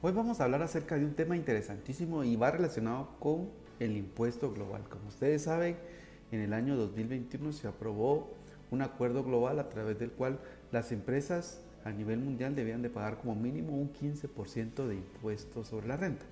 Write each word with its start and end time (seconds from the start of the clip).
Hoy 0.00 0.12
vamos 0.12 0.38
a 0.38 0.44
hablar 0.44 0.62
acerca 0.62 0.96
de 0.96 1.04
un 1.04 1.14
tema 1.14 1.36
interesantísimo 1.36 2.22
y 2.22 2.36
va 2.36 2.52
relacionado 2.52 3.08
con 3.18 3.48
el 3.80 3.96
impuesto 3.96 4.52
global. 4.52 4.84
Como 4.88 5.08
ustedes 5.08 5.42
saben, 5.42 5.76
en 6.30 6.38
el 6.40 6.52
año 6.52 6.76
2021 6.76 7.52
se 7.52 7.66
aprobó 7.66 8.30
un 8.70 8.82
acuerdo 8.82 9.24
global 9.24 9.58
a 9.58 9.68
través 9.68 9.98
del 9.98 10.12
cual 10.12 10.38
las 10.70 10.92
empresas 10.92 11.64
a 11.84 11.90
nivel 11.90 12.20
mundial 12.20 12.54
debían 12.54 12.80
de 12.80 12.90
pagar 12.90 13.18
como 13.18 13.34
mínimo 13.34 13.72
un 13.72 13.92
15% 13.92 14.86
de 14.86 14.94
impuestos 14.94 15.66
sobre 15.66 15.88
la 15.88 15.96
renta. 15.96 16.26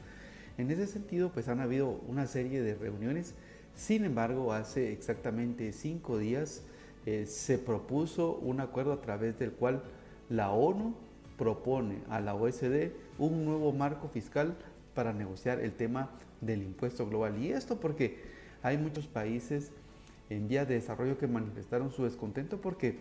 En 0.59 0.71
ese 0.71 0.87
sentido, 0.87 1.33
pues 1.33 1.49
han 1.49 1.59
habido 1.59 1.89
una 2.07 2.29
serie 2.29 2.63
de 2.63 2.77
reuniones. 2.77 3.35
Sin 3.75 4.05
embargo, 4.05 4.53
hace 4.53 4.93
exactamente 4.93 5.73
cinco 5.73 6.19
días 6.19 6.63
eh, 7.05 7.27
se 7.27 7.59
propuso 7.59 8.37
un 8.37 8.61
acuerdo 8.61 8.93
a 8.93 9.01
través 9.01 9.37
del 9.41 9.51
cual 9.51 9.83
la 10.29 10.53
ONU 10.53 10.95
propone 11.37 11.99
a 12.09 12.21
la 12.21 12.35
OSD 12.35 12.91
un 13.19 13.45
nuevo 13.45 13.73
marco 13.73 14.09
fiscal 14.09 14.57
para 14.95 15.13
negociar 15.13 15.61
el 15.61 15.73
tema 15.73 16.11
del 16.41 16.63
impuesto 16.63 17.07
global. 17.07 17.39
Y 17.39 17.53
esto 17.53 17.79
porque 17.79 18.19
hay 18.63 18.79
muchos 18.79 19.07
países 19.07 19.71
en 20.31 20.49
vías 20.49 20.67
de 20.67 20.75
desarrollo 20.75 21.19
que 21.19 21.27
manifestaron 21.27 21.93
su 21.93 22.05
descontento 22.05 22.61
porque 22.61 22.99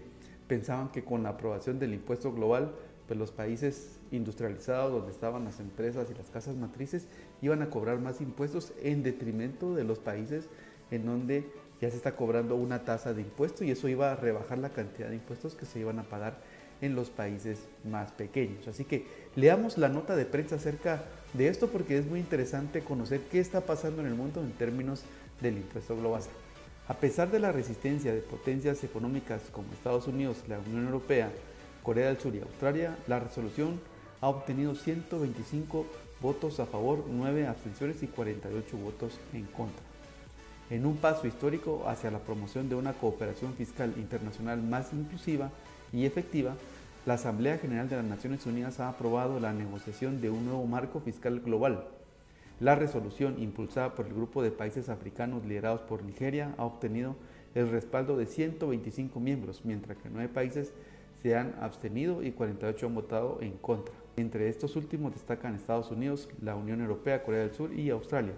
pensaban 0.47 0.89
que 0.91 1.03
con 1.03 1.23
la 1.23 1.29
aprobación 1.29 1.79
del 1.79 1.93
impuesto 1.93 2.31
global, 2.31 2.71
pues 3.07 3.17
los 3.17 3.31
países 3.31 3.99
industrializados 4.11 4.91
donde 4.91 5.11
estaban 5.11 5.43
las 5.43 5.59
empresas 5.59 6.09
y 6.11 6.13
las 6.13 6.29
casas 6.29 6.55
matrices 6.55 7.07
iban 7.41 7.61
a 7.61 7.69
cobrar 7.69 7.99
más 7.99 8.21
impuestos 8.21 8.73
en 8.81 9.03
detrimento 9.03 9.73
de 9.75 9.83
los 9.83 9.99
países 9.99 10.49
en 10.91 11.05
donde 11.05 11.49
ya 11.81 11.89
se 11.89 11.97
está 11.97 12.15
cobrando 12.15 12.55
una 12.55 12.85
tasa 12.85 13.13
de 13.13 13.21
impuesto 13.21 13.63
y 13.63 13.71
eso 13.71 13.87
iba 13.87 14.11
a 14.11 14.15
rebajar 14.15 14.57
la 14.57 14.69
cantidad 14.69 15.09
de 15.09 15.15
impuestos 15.15 15.55
que 15.55 15.65
se 15.65 15.79
iban 15.79 15.99
a 15.99 16.03
pagar 16.03 16.37
en 16.81 16.95
los 16.95 17.09
países 17.09 17.59
más 17.83 18.11
pequeños. 18.11 18.67
Así 18.67 18.85
que 18.85 19.05
leamos 19.35 19.77
la 19.77 19.89
nota 19.89 20.15
de 20.15 20.25
prensa 20.25 20.55
acerca 20.55 21.03
de 21.33 21.47
esto 21.47 21.67
porque 21.67 21.97
es 21.97 22.05
muy 22.05 22.19
interesante 22.19 22.81
conocer 22.81 23.21
qué 23.31 23.39
está 23.39 23.61
pasando 23.61 24.01
en 24.01 24.07
el 24.07 24.15
mundo 24.15 24.41
en 24.41 24.51
términos 24.51 25.03
del 25.41 25.57
impuesto 25.57 25.95
global. 25.97 26.21
A 26.87 26.93
pesar 26.93 27.31
de 27.31 27.39
la 27.39 27.51
resistencia 27.51 28.13
de 28.13 28.21
potencias 28.21 28.83
económicas 28.83 29.41
como 29.51 29.73
Estados 29.73 30.07
Unidos, 30.07 30.43
la 30.47 30.59
Unión 30.59 30.85
Europea, 30.85 31.31
Corea 31.81 32.07
del 32.07 32.19
Sur 32.19 32.35
y 32.35 32.41
Australia, 32.41 32.95
la 33.07 33.19
resolución 33.19 33.79
ha 34.21 34.27
obtenido 34.27 34.75
125 34.75 35.85
votos 36.21 36.59
a 36.59 36.65
favor, 36.65 37.03
9 37.09 37.47
abstenciones 37.47 38.01
y 38.03 38.07
48 38.07 38.77
votos 38.77 39.19
en 39.33 39.45
contra. 39.45 39.94
En 40.69 40.85
un 40.85 40.97
paso 40.97 41.27
histórico 41.27 41.83
hacia 41.87 42.09
la 42.09 42.19
promoción 42.19 42.69
de 42.69 42.75
una 42.75 42.93
cooperación 42.93 43.53
fiscal 43.53 43.93
internacional 43.97 44.63
más 44.63 44.93
inclusiva, 44.93 45.51
y 45.93 46.05
efectiva, 46.05 46.55
la 47.05 47.13
Asamblea 47.13 47.57
General 47.57 47.87
de 47.87 47.97
las 47.97 48.05
Naciones 48.05 48.45
Unidas 48.45 48.79
ha 48.79 48.89
aprobado 48.89 49.39
la 49.39 49.53
negociación 49.53 50.21
de 50.21 50.29
un 50.29 50.45
nuevo 50.45 50.65
marco 50.65 50.99
fiscal 50.99 51.39
global. 51.39 51.85
La 52.59 52.75
resolución 52.75 53.35
impulsada 53.41 53.93
por 53.95 54.07
el 54.07 54.13
grupo 54.13 54.41
de 54.41 54.51
países 54.51 54.89
africanos 54.89 55.45
liderados 55.45 55.81
por 55.81 56.03
Nigeria 56.03 56.53
ha 56.57 56.65
obtenido 56.65 57.15
el 57.53 57.69
respaldo 57.69 58.17
de 58.17 58.25
125 58.25 59.19
miembros, 59.19 59.61
mientras 59.63 59.97
que 59.97 60.09
9 60.09 60.29
países 60.29 60.73
se 61.21 61.37
han 61.37 61.55
abstenido 61.61 62.23
y 62.23 62.31
48 62.31 62.87
han 62.87 62.95
votado 62.95 63.37
en 63.41 63.51
contra. 63.53 63.93
Entre 64.17 64.49
estos 64.49 64.75
últimos 64.75 65.13
destacan 65.13 65.55
Estados 65.55 65.91
Unidos, 65.91 66.27
la 66.41 66.55
Unión 66.55 66.81
Europea, 66.81 67.23
Corea 67.23 67.41
del 67.41 67.53
Sur 67.53 67.73
y 67.73 67.89
Australia. 67.89 68.33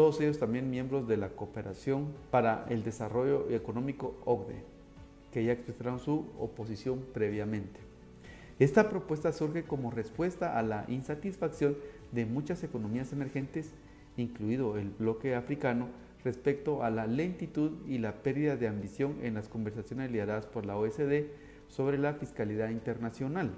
Todos 0.00 0.18
ellos 0.22 0.38
también 0.38 0.70
miembros 0.70 1.06
de 1.06 1.18
la 1.18 1.28
Cooperación 1.28 2.06
para 2.30 2.64
el 2.70 2.82
Desarrollo 2.82 3.50
Económico 3.50 4.14
OCDE 4.24 4.64
que 5.30 5.44
ya 5.44 5.52
expresaron 5.52 6.00
su 6.00 6.24
oposición 6.38 7.04
previamente. 7.12 7.80
Esta 8.58 8.88
propuesta 8.88 9.30
surge 9.30 9.64
como 9.64 9.90
respuesta 9.90 10.58
a 10.58 10.62
la 10.62 10.86
insatisfacción 10.88 11.76
de 12.12 12.24
muchas 12.24 12.64
economías 12.64 13.12
emergentes, 13.12 13.74
incluido 14.16 14.78
el 14.78 14.88
bloque 14.88 15.34
africano, 15.34 15.88
respecto 16.24 16.82
a 16.82 16.88
la 16.88 17.06
lentitud 17.06 17.72
y 17.86 17.98
la 17.98 18.22
pérdida 18.22 18.56
de 18.56 18.68
ambición 18.68 19.18
en 19.20 19.34
las 19.34 19.50
conversaciones 19.50 20.10
lideradas 20.10 20.46
por 20.46 20.64
la 20.64 20.78
OSD 20.78 21.24
sobre 21.68 21.98
la 21.98 22.14
fiscalidad 22.14 22.70
internacional. 22.70 23.50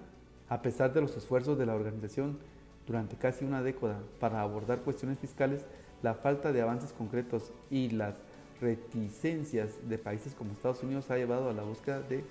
A 0.49 0.61
pesar 0.61 0.93
de 0.93 1.03
los 1.03 1.17
esfuerzos 1.17 1.57
de 1.57 1.67
la 1.67 1.77
organización 1.77 2.37
durante 2.85 3.15
casi 3.15 3.45
una 3.45 3.63
década 3.63 4.01
para 4.19 4.41
abordar 4.41 4.81
cuestiones 4.81 5.21
fiscales, 5.21 5.65
la 6.03 6.15
falta 6.15 6.53
de 6.53 6.63
avances 6.63 6.93
concretos 6.93 7.53
y 7.71 7.91
las 7.91 8.15
reticencias 8.61 9.89
de 9.89 9.99
países 9.99 10.35
como 10.35 10.53
Estados 10.53 10.83
Unidos 10.83 11.11
ha 11.11 11.17
llevado 11.17 11.49
a 11.49 11.53
la 11.53 11.63
búsqueda 11.63 12.01
de 12.01 12.25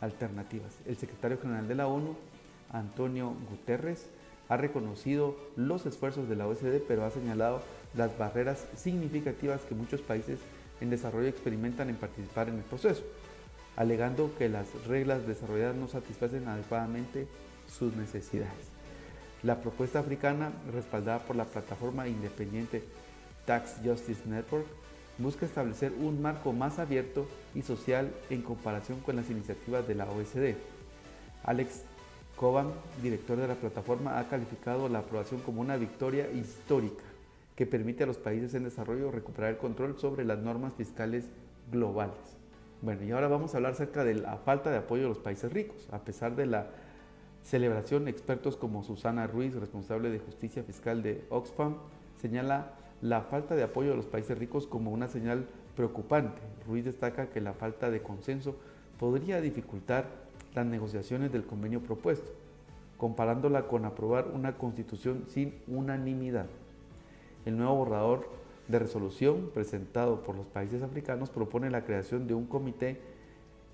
alternativas. 0.00 0.78
El 0.86 0.96
secretario 0.96 1.38
general 1.38 1.68
de 1.68 1.74
la 1.74 1.86
ONU, 1.86 2.16
Antonio 2.72 3.34
Guterres, 3.50 4.08
ha 4.48 4.56
reconocido 4.56 5.36
los 5.54 5.86
esfuerzos 5.86 6.28
de 6.28 6.34
la 6.34 6.48
OSD, 6.48 6.82
pero 6.88 7.04
ha 7.04 7.10
señalado 7.10 7.62
las 7.94 8.16
barreras 8.18 8.66
significativas 8.76 9.62
que 9.62 9.76
muchos 9.76 10.00
países 10.00 10.40
en 10.80 10.90
desarrollo 10.90 11.28
experimentan 11.28 11.88
en 11.88 11.96
participar 11.96 12.48
en 12.48 12.56
el 12.56 12.64
proceso, 12.64 13.04
alegando 13.76 14.30
que 14.38 14.48
las 14.48 14.66
reglas 14.86 15.26
desarrolladas 15.26 15.76
no 15.76 15.86
satisfacen 15.86 16.48
adecuadamente 16.48 17.28
sus 17.68 17.94
necesidades. 17.94 18.79
La 19.42 19.60
propuesta 19.60 20.00
africana, 20.00 20.52
respaldada 20.72 21.20
por 21.20 21.34
la 21.34 21.46
plataforma 21.46 22.06
independiente 22.06 22.84
Tax 23.46 23.76
Justice 23.82 24.22
Network, 24.26 24.66
busca 25.16 25.46
establecer 25.46 25.92
un 25.92 26.20
marco 26.20 26.52
más 26.52 26.78
abierto 26.78 27.26
y 27.54 27.62
social 27.62 28.10
en 28.28 28.42
comparación 28.42 29.00
con 29.00 29.16
las 29.16 29.30
iniciativas 29.30 29.86
de 29.88 29.94
la 29.94 30.10
OSD. 30.10 30.56
Alex 31.44 31.84
Coban, 32.36 32.70
director 33.02 33.38
de 33.38 33.48
la 33.48 33.54
plataforma, 33.54 34.18
ha 34.18 34.28
calificado 34.28 34.88
la 34.88 35.00
aprobación 35.00 35.40
como 35.40 35.60
una 35.60 35.76
victoria 35.76 36.30
histórica 36.30 37.04
que 37.54 37.66
permite 37.66 38.04
a 38.04 38.06
los 38.06 38.16
países 38.16 38.54
en 38.54 38.64
desarrollo 38.64 39.10
recuperar 39.10 39.50
el 39.50 39.58
control 39.58 39.98
sobre 39.98 40.24
las 40.24 40.38
normas 40.38 40.72
fiscales 40.74 41.26
globales. 41.70 42.16
Bueno, 42.80 43.04
y 43.04 43.10
ahora 43.10 43.28
vamos 43.28 43.52
a 43.52 43.58
hablar 43.58 43.72
acerca 43.72 44.04
de 44.04 44.14
la 44.14 44.38
falta 44.38 44.70
de 44.70 44.78
apoyo 44.78 45.02
de 45.02 45.08
los 45.10 45.18
países 45.18 45.52
ricos. 45.52 45.86
A 45.92 45.98
pesar 45.98 46.34
de 46.34 46.46
la 46.46 46.68
celebración, 47.42 48.08
expertos 48.08 48.56
como 48.56 48.82
Susana 48.82 49.26
Ruiz, 49.26 49.54
responsable 49.54 50.10
de 50.10 50.18
justicia 50.18 50.62
fiscal 50.62 51.02
de 51.02 51.24
Oxfam, 51.30 51.76
señala 52.20 52.72
la 53.02 53.22
falta 53.22 53.54
de 53.56 53.62
apoyo 53.62 53.90
de 53.90 53.96
los 53.96 54.06
países 54.06 54.36
ricos 54.38 54.66
como 54.66 54.90
una 54.90 55.08
señal 55.08 55.46
preocupante. 55.76 56.40
Ruiz 56.66 56.84
destaca 56.84 57.30
que 57.30 57.40
la 57.40 57.54
falta 57.54 57.90
de 57.90 58.02
consenso 58.02 58.56
podría 58.98 59.40
dificultar 59.40 60.06
las 60.54 60.66
negociaciones 60.66 61.32
del 61.32 61.46
convenio 61.46 61.80
propuesto, 61.80 62.30
comparándola 62.98 63.66
con 63.66 63.84
aprobar 63.84 64.28
una 64.28 64.58
constitución 64.58 65.24
sin 65.28 65.54
unanimidad. 65.66 66.46
El 67.46 67.56
nuevo 67.56 67.76
borrador 67.76 68.28
de 68.68 68.78
resolución 68.78 69.50
presentado 69.54 70.22
por 70.22 70.36
los 70.36 70.46
países 70.46 70.82
africanos 70.82 71.30
propone 71.30 71.70
la 71.70 71.84
creación 71.84 72.26
de 72.26 72.34
un 72.34 72.46
comité 72.46 73.00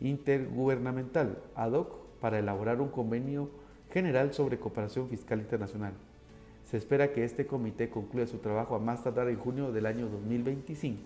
intergubernamental 0.01 1.39
ad 1.55 1.73
hoc 1.73 2.06
para 2.21 2.39
elaborar 2.39 2.81
un 2.81 2.89
convenio 2.89 3.51
general 3.91 4.33
sobre 4.35 4.59
cooperación 4.59 5.09
fiscal 5.09 5.41
internacional. 5.41 5.93
Se 6.65 6.77
espera 6.77 7.13
que 7.13 7.25
este 7.25 7.47
comité 7.47 7.89
concluya 7.89 8.27
su 8.27 8.39
trabajo 8.39 8.75
a 8.75 8.81
más 8.81 9.05
tardar 9.05 9.29
en 9.29 9.39
junio 9.39 9.73
del 9.73 9.87
año 9.87 10.09
2025. 10.09 11.01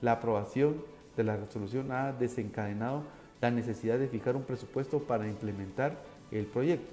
La 0.00 0.12
aprobación 0.12 0.82
de 1.16 1.24
la 1.24 1.36
resolución 1.36 1.92
ha 1.92 2.12
desencadenado 2.12 3.04
la 3.40 3.50
necesidad 3.50 3.98
de 3.98 4.08
fijar 4.08 4.34
un 4.34 4.42
presupuesto 4.42 5.00
para 5.00 5.28
implementar 5.28 5.96
el 6.30 6.46
proyecto. 6.46 6.92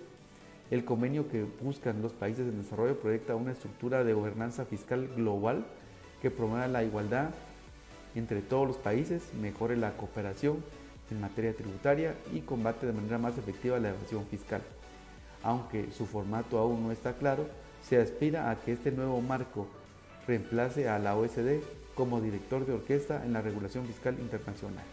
El 0.69 0.85
convenio 0.85 1.27
que 1.29 1.45
buscan 1.63 2.01
los 2.01 2.13
países 2.13 2.47
en 2.47 2.61
desarrollo 2.61 2.99
proyecta 2.99 3.35
una 3.35 3.53
estructura 3.53 4.03
de 4.03 4.13
gobernanza 4.13 4.65
fiscal 4.65 5.07
global 5.15 5.65
que 6.21 6.29
promueva 6.29 6.67
la 6.67 6.83
igualdad 6.83 7.31
entre 8.15 8.41
todos 8.41 8.67
los 8.67 8.77
países, 8.77 9.33
mejore 9.39 9.77
la 9.77 9.95
cooperación 9.97 10.57
en 11.11 11.21
materia 11.21 11.55
tributaria 11.55 12.15
y 12.33 12.41
combate 12.41 12.85
de 12.85 12.93
manera 12.93 13.17
más 13.17 13.37
efectiva 13.37 13.79
la 13.79 13.89
evasión 13.89 14.25
fiscal. 14.25 14.61
Aunque 15.43 15.91
su 15.91 16.05
formato 16.05 16.57
aún 16.57 16.83
no 16.83 16.91
está 16.91 17.13
claro, 17.13 17.47
se 17.87 17.97
aspira 17.97 18.49
a 18.49 18.55
que 18.57 18.73
este 18.73 18.91
nuevo 18.91 19.21
marco 19.21 19.67
reemplace 20.27 20.89
a 20.89 20.99
la 20.99 21.15
OSD 21.15 21.61
como 21.95 22.21
director 22.21 22.65
de 22.65 22.73
orquesta 22.73 23.25
en 23.25 23.33
la 23.33 23.41
regulación 23.41 23.85
fiscal 23.85 24.17
internacional. 24.19 24.83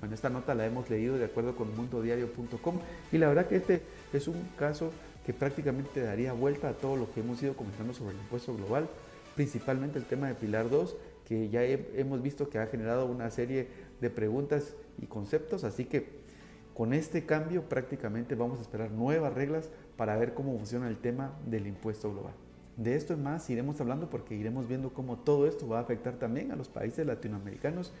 Bueno, 0.00 0.14
esta 0.14 0.30
nota 0.30 0.54
la 0.54 0.66
hemos 0.66 0.88
leído 0.88 1.18
de 1.18 1.26
acuerdo 1.26 1.54
con 1.54 1.76
mundodiario.com 1.76 2.78
y 3.12 3.18
la 3.18 3.28
verdad 3.28 3.46
que 3.46 3.56
este 3.56 3.82
es 4.12 4.28
un 4.28 4.48
caso 4.58 4.90
que 5.26 5.34
prácticamente 5.34 6.00
daría 6.00 6.32
vuelta 6.32 6.70
a 6.70 6.72
todo 6.72 6.96
lo 6.96 7.12
que 7.12 7.20
hemos 7.20 7.42
ido 7.42 7.54
comentando 7.54 7.92
sobre 7.92 8.14
el 8.14 8.20
impuesto 8.22 8.54
global, 8.56 8.88
principalmente 9.36 9.98
el 9.98 10.06
tema 10.06 10.28
de 10.28 10.34
Pilar 10.34 10.70
2, 10.70 10.96
que 11.30 11.48
ya 11.48 11.62
hemos 11.62 12.22
visto 12.22 12.50
que 12.50 12.58
ha 12.58 12.66
generado 12.66 13.06
una 13.06 13.30
serie 13.30 13.68
de 14.00 14.10
preguntas 14.10 14.74
y 15.00 15.06
conceptos, 15.06 15.62
así 15.62 15.84
que 15.84 16.08
con 16.74 16.92
este 16.92 17.24
cambio 17.24 17.68
prácticamente 17.68 18.34
vamos 18.34 18.58
a 18.58 18.62
esperar 18.62 18.90
nuevas 18.90 19.32
reglas 19.32 19.70
para 19.96 20.16
ver 20.16 20.34
cómo 20.34 20.58
funciona 20.58 20.88
el 20.88 20.96
tema 20.96 21.38
del 21.46 21.68
impuesto 21.68 22.10
global. 22.10 22.32
De 22.76 22.96
esto 22.96 23.12
y 23.12 23.16
más 23.16 23.48
iremos 23.48 23.80
hablando 23.80 24.10
porque 24.10 24.34
iremos 24.34 24.66
viendo 24.66 24.92
cómo 24.92 25.18
todo 25.18 25.46
esto 25.46 25.68
va 25.68 25.78
a 25.78 25.82
afectar 25.82 26.14
también 26.14 26.50
a 26.50 26.56
los 26.56 26.68
países 26.68 27.06
latinoamericanos 27.06 27.92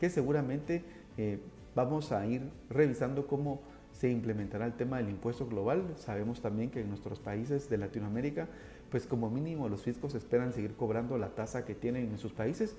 que 0.00 0.08
seguramente 0.08 0.82
eh, 1.18 1.40
vamos 1.74 2.10
a 2.10 2.24
ir 2.24 2.40
revisando 2.70 3.26
cómo 3.26 3.60
se 3.92 4.08
implementará 4.08 4.64
el 4.64 4.72
tema 4.72 4.96
del 4.96 5.10
impuesto 5.10 5.46
global. 5.46 5.92
Sabemos 5.96 6.40
también 6.40 6.70
que 6.70 6.80
en 6.80 6.88
nuestros 6.88 7.18
países 7.18 7.68
de 7.68 7.76
Latinoamérica, 7.76 8.48
pues 8.90 9.06
como 9.06 9.30
mínimo 9.30 9.68
los 9.68 9.82
fiscos 9.82 10.14
esperan 10.14 10.52
seguir 10.52 10.74
cobrando 10.74 11.18
la 11.18 11.28
tasa 11.30 11.64
que 11.64 11.74
tienen 11.74 12.10
en 12.10 12.18
sus 12.18 12.32
países 12.32 12.76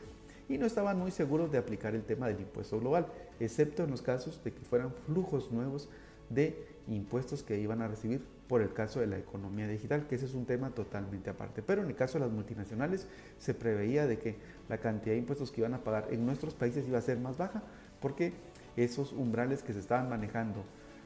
y 0.47 0.57
no 0.57 0.65
estaban 0.65 0.97
muy 0.97 1.11
seguros 1.11 1.51
de 1.51 1.59
aplicar 1.59 1.93
el 1.93 2.03
tema 2.03 2.27
del 2.27 2.39
impuesto 2.39 2.79
global, 2.79 3.07
excepto 3.39 3.83
en 3.83 3.91
los 3.91 4.01
casos 4.01 4.43
de 4.43 4.51
que 4.51 4.61
fueran 4.61 4.93
flujos 5.05 5.51
nuevos 5.51 5.89
de 6.29 6.65
impuestos 6.87 7.43
que 7.43 7.59
iban 7.59 7.81
a 7.81 7.87
recibir 7.87 8.21
por 8.47 8.61
el 8.61 8.73
caso 8.73 8.99
de 8.99 9.05
la 9.05 9.19
economía 9.19 9.67
digital, 9.67 10.07
que 10.07 10.15
ese 10.15 10.25
es 10.25 10.33
un 10.33 10.45
tema 10.45 10.71
totalmente 10.71 11.29
aparte. 11.29 11.61
Pero 11.61 11.83
en 11.83 11.87
el 11.87 11.95
caso 11.95 12.17
de 12.17 12.25
las 12.25 12.33
multinacionales 12.33 13.07
se 13.37 13.53
preveía 13.53 14.07
de 14.07 14.17
que 14.17 14.37
la 14.67 14.79
cantidad 14.79 15.13
de 15.13 15.19
impuestos 15.19 15.51
que 15.51 15.61
iban 15.61 15.75
a 15.75 15.83
pagar 15.83 16.07
en 16.09 16.25
nuestros 16.25 16.55
países 16.55 16.87
iba 16.87 16.97
a 16.97 17.01
ser 17.01 17.19
más 17.19 17.37
baja, 17.37 17.61
porque 18.01 18.33
esos 18.75 19.13
umbrales 19.13 19.61
que 19.61 19.73
se 19.73 19.79
estaban 19.79 20.09
manejando 20.09 20.63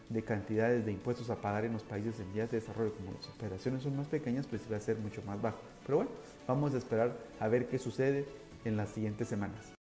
de 0.09 0.23
cantidades 0.23 0.85
de 0.85 0.91
impuestos 0.91 1.29
a 1.29 1.35
pagar 1.35 1.65
en 1.65 1.73
los 1.73 1.83
países 1.83 2.19
en 2.19 2.31
vías 2.33 2.51
de 2.51 2.59
desarrollo, 2.59 2.93
como 2.93 3.13
las 3.13 3.27
operaciones 3.27 3.83
son 3.83 3.95
más 3.95 4.07
pequeñas, 4.07 4.45
pues 4.47 4.61
iba 4.67 4.77
a 4.77 4.79
ser 4.79 4.97
mucho 4.97 5.21
más 5.25 5.41
bajo. 5.41 5.59
Pero 5.85 5.97
bueno, 5.97 6.11
vamos 6.47 6.73
a 6.73 6.77
esperar 6.77 7.17
a 7.39 7.47
ver 7.47 7.67
qué 7.67 7.77
sucede 7.77 8.25
en 8.65 8.77
las 8.77 8.89
siguientes 8.89 9.27
semanas. 9.27 9.71